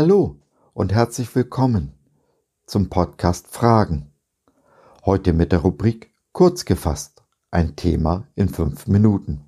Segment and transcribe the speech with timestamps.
[0.00, 0.36] Hallo
[0.74, 1.92] und herzlich willkommen
[2.66, 4.12] zum Podcast Fragen.
[5.04, 9.40] Heute mit der Rubrik Kurz gefasst, ein Thema in fünf Minuten.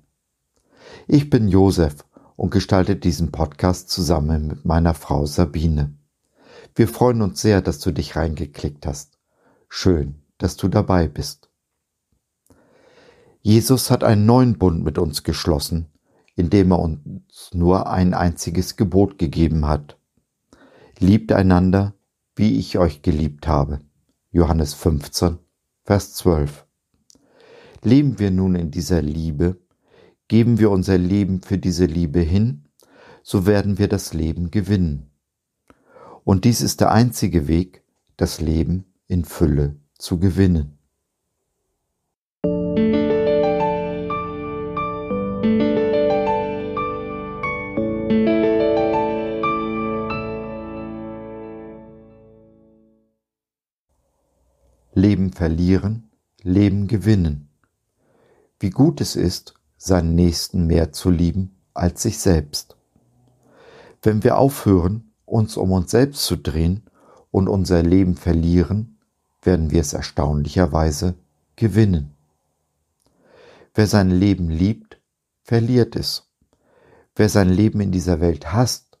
[1.07, 2.03] Ich bin Josef
[2.35, 5.95] und gestalte diesen Podcast zusammen mit meiner Frau Sabine.
[6.75, 9.19] Wir freuen uns sehr, dass du dich reingeklickt hast.
[9.69, 11.49] Schön, dass du dabei bist.
[13.41, 15.93] Jesus hat einen neuen Bund mit uns geschlossen,
[16.35, 19.97] indem er uns nur ein einziges Gebot gegeben hat.
[21.03, 21.95] Liebt einander,
[22.35, 23.79] wie ich euch geliebt habe.
[24.29, 25.39] Johannes 15,
[25.83, 26.67] Vers 12.
[27.81, 29.59] Leben wir nun in dieser Liebe,
[30.27, 32.67] geben wir unser Leben für diese Liebe hin,
[33.23, 35.09] so werden wir das Leben gewinnen.
[36.23, 37.83] Und dies ist der einzige Weg,
[38.15, 40.77] das Leben in Fülle zu gewinnen.
[54.93, 56.09] Leben verlieren,
[56.43, 57.49] Leben gewinnen.
[58.59, 62.75] Wie gut es ist, seinen Nächsten mehr zu lieben als sich selbst.
[64.01, 66.83] Wenn wir aufhören, uns um uns selbst zu drehen
[67.31, 68.97] und unser Leben verlieren,
[69.41, 71.15] werden wir es erstaunlicherweise
[71.55, 72.15] gewinnen.
[73.73, 74.99] Wer sein Leben liebt,
[75.43, 76.29] verliert es.
[77.15, 78.99] Wer sein Leben in dieser Welt hasst,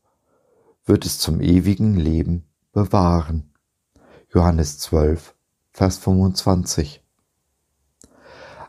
[0.85, 3.53] wird es zum ewigen Leben bewahren.
[4.33, 5.35] Johannes 12,
[5.73, 7.01] Vers 25.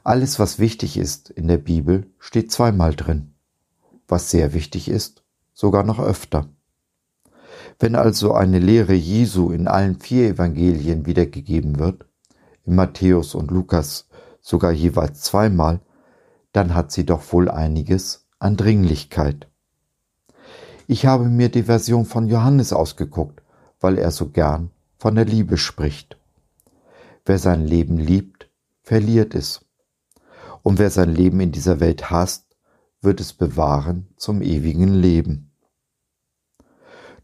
[0.04, 3.34] Alles, was wichtig ist in der Bibel, steht zweimal drin.
[4.06, 6.48] Was sehr wichtig ist, sogar noch öfter.
[7.80, 12.06] Wenn also eine Lehre Jesu in allen vier Evangelien wiedergegeben wird,
[12.64, 14.08] in Matthäus und Lukas
[14.40, 15.80] sogar jeweils zweimal,
[16.52, 19.48] dann hat sie doch wohl einiges an Dringlichkeit.
[20.86, 23.42] Ich habe mir die Version von Johannes ausgeguckt,
[23.80, 26.16] weil er so gern von der Liebe spricht.
[27.24, 28.50] Wer sein Leben liebt,
[28.82, 29.64] verliert es.
[30.62, 32.56] Und wer sein Leben in dieser Welt hasst,
[33.00, 35.52] wird es bewahren zum ewigen Leben.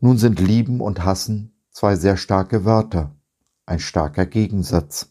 [0.01, 3.17] Nun sind lieben und hassen zwei sehr starke Wörter,
[3.67, 5.11] ein starker Gegensatz.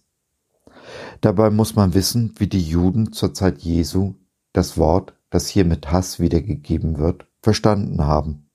[1.22, 4.16] Dabei muss man wissen, wie die Juden zur Zeit Jesu
[4.54, 8.50] das Wort, das hier mit Hass wiedergegeben wird, verstanden haben.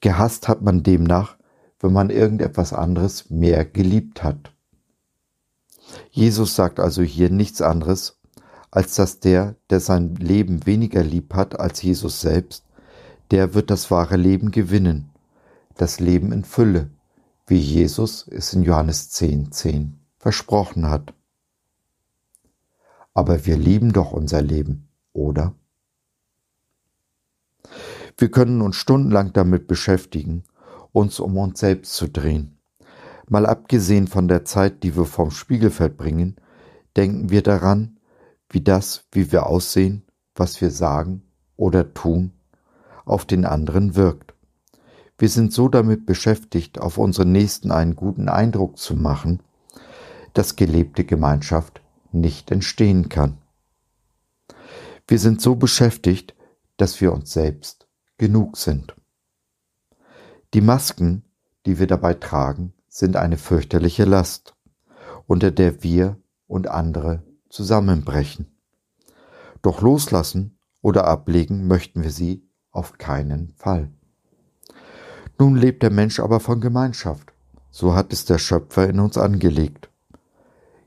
[0.00, 1.36] Gehasst hat man demnach,
[1.80, 4.53] wenn man irgendetwas anderes mehr geliebt hat.
[6.10, 8.20] Jesus sagt also hier nichts anderes,
[8.70, 12.64] als dass der, der sein Leben weniger lieb hat als Jesus selbst,
[13.30, 15.10] der wird das wahre Leben gewinnen,
[15.76, 16.90] das Leben in Fülle,
[17.46, 21.14] wie Jesus es in Johannes 10, 10 versprochen hat.
[23.12, 25.54] Aber wir lieben doch unser Leben, oder?
[28.16, 30.44] Wir können uns stundenlang damit beschäftigen,
[30.92, 32.53] uns um uns selbst zu drehen
[33.28, 36.36] Mal abgesehen von der Zeit, die wir vorm Spiegel verbringen,
[36.96, 37.98] denken wir daran,
[38.50, 40.04] wie das, wie wir aussehen,
[40.34, 41.22] was wir sagen
[41.56, 42.32] oder tun,
[43.04, 44.34] auf den anderen wirkt.
[45.18, 49.40] Wir sind so damit beschäftigt, auf unseren Nächsten einen guten Eindruck zu machen,
[50.32, 51.80] dass gelebte Gemeinschaft
[52.12, 53.38] nicht entstehen kann.
[55.06, 56.34] Wir sind so beschäftigt,
[56.76, 57.86] dass wir uns selbst
[58.18, 58.94] genug sind.
[60.52, 61.24] Die Masken,
[61.66, 64.54] die wir dabei tragen, sind eine fürchterliche Last,
[65.26, 66.16] unter der wir
[66.46, 68.56] und andere zusammenbrechen.
[69.62, 73.90] Doch loslassen oder ablegen möchten wir sie auf keinen Fall.
[75.40, 77.32] Nun lebt der Mensch aber von Gemeinschaft,
[77.72, 79.90] so hat es der Schöpfer in uns angelegt.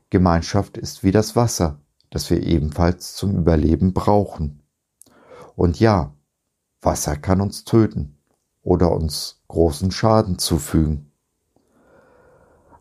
[0.08, 4.62] Gemeinschaft ist wie das Wasser, das wir ebenfalls zum Überleben brauchen.
[5.56, 6.14] Und ja,
[6.80, 8.16] Wasser kann uns töten
[8.62, 11.07] oder uns großen Schaden zufügen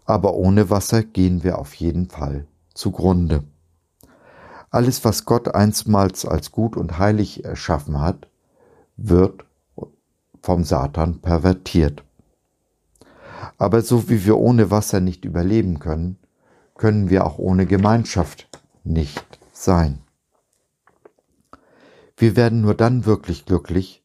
[0.07, 3.43] aber ohne Wasser gehen wir auf jeden Fall zugrunde.
[4.71, 8.27] Alles, was Gott einstmals als gut und heilig erschaffen hat,
[8.95, 9.45] wird
[10.41, 12.03] vom Satan pervertiert.
[13.57, 16.17] Aber so wie wir ohne Wasser nicht überleben können,
[16.75, 18.49] können wir auch ohne Gemeinschaft
[18.83, 19.99] nicht sein.
[22.15, 24.03] Wir werden nur dann wirklich glücklich,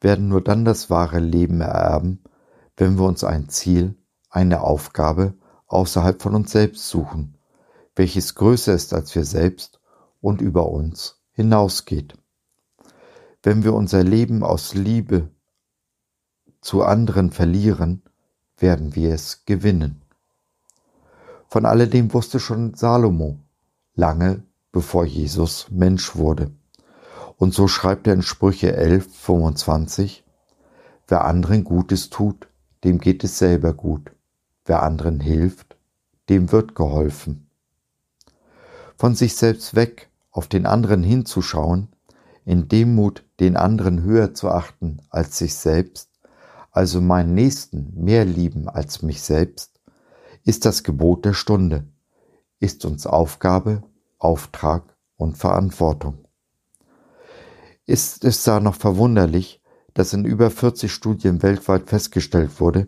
[0.00, 2.22] werden nur dann das wahre Leben ererben,
[2.76, 3.94] wenn wir uns ein Ziel
[4.30, 5.34] eine Aufgabe
[5.66, 7.36] außerhalb von uns selbst suchen,
[7.94, 9.80] welches größer ist als wir selbst
[10.20, 12.16] und über uns hinausgeht.
[13.42, 15.30] Wenn wir unser Leben aus Liebe
[16.60, 18.02] zu anderen verlieren,
[18.58, 20.02] werden wir es gewinnen.
[21.48, 23.40] Von alledem wusste schon Salomo,
[23.94, 26.52] lange bevor Jesus Mensch wurde.
[27.36, 30.24] Und so schreibt er in Sprüche 11, 25,
[31.08, 32.48] Wer anderen Gutes tut,
[32.84, 34.12] dem geht es selber gut.
[34.70, 35.76] Wer anderen hilft,
[36.28, 37.50] dem wird geholfen.
[38.96, 41.88] Von sich selbst weg auf den anderen hinzuschauen,
[42.44, 46.08] in Demut den anderen höher zu achten als sich selbst,
[46.70, 49.80] also meinen Nächsten mehr lieben als mich selbst,
[50.44, 51.88] ist das Gebot der Stunde,
[52.60, 53.82] ist uns Aufgabe,
[54.18, 54.84] Auftrag
[55.16, 56.28] und Verantwortung.
[57.86, 59.64] Ist es da noch verwunderlich,
[59.94, 62.86] dass in über 40 Studien weltweit festgestellt wurde,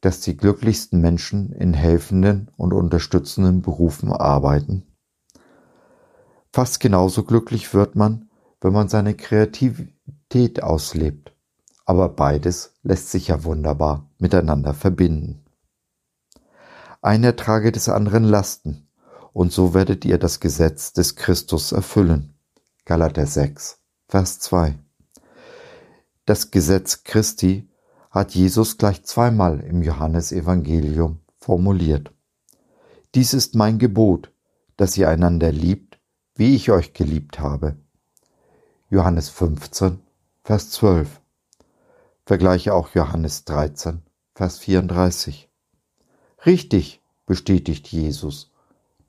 [0.00, 4.86] dass die glücklichsten Menschen in helfenden und unterstützenden Berufen arbeiten?
[6.52, 8.30] Fast genauso glücklich wird man,
[8.60, 11.32] wenn man seine Kreativität auslebt.
[11.84, 15.44] Aber beides lässt sich ja wunderbar miteinander verbinden.
[17.02, 18.88] Einer trage des anderen Lasten,
[19.32, 22.34] und so werdet ihr das Gesetz des Christus erfüllen.
[22.84, 24.78] Galater 6, Vers 2.
[26.26, 27.69] Das Gesetz Christi
[28.10, 32.12] hat Jesus gleich zweimal im Johannesevangelium formuliert.
[33.14, 34.32] Dies ist mein Gebot,
[34.76, 35.98] dass ihr einander liebt,
[36.34, 37.76] wie ich euch geliebt habe.
[38.88, 40.00] Johannes 15,
[40.42, 41.20] Vers 12.
[42.26, 44.02] Vergleiche auch Johannes 13,
[44.34, 45.48] Vers 34.
[46.46, 48.50] Richtig, bestätigt Jesus.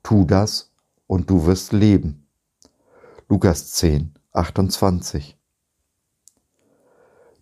[0.02, 0.72] Tu das
[1.06, 2.26] und du wirst leben.
[3.28, 5.38] Lukas 10, 28.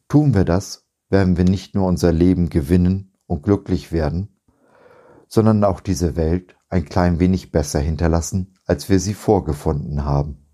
[0.09, 4.41] Tun wir das, werden wir nicht nur unser Leben gewinnen und glücklich werden,
[5.29, 10.47] sondern auch diese Welt ein klein wenig besser hinterlassen, als wir sie vorgefunden haben.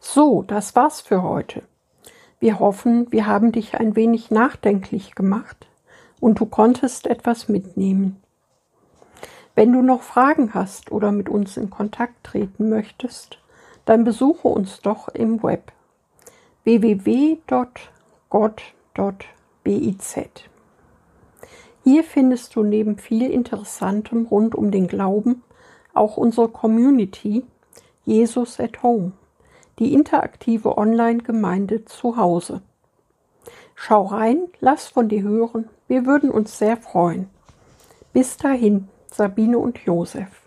[0.00, 1.62] So, das war's für heute.
[2.40, 5.68] Wir hoffen, wir haben dich ein wenig nachdenklich gemacht
[6.18, 8.20] und du konntest etwas mitnehmen.
[9.54, 13.38] Wenn du noch Fragen hast oder mit uns in Kontakt treten möchtest,
[13.84, 15.72] dann besuche uns doch im Web
[18.32, 20.16] www.gott.biz.
[21.84, 25.42] Hier findest du neben viel Interessantem rund um den Glauben
[25.94, 27.44] auch unsere Community
[28.04, 29.12] Jesus at Home
[29.78, 32.60] die interaktive Online-Gemeinde zu Hause.
[33.74, 37.28] Schau rein, lass von dir hören, wir würden uns sehr freuen.
[38.12, 40.41] Bis dahin, Sabine und Josef.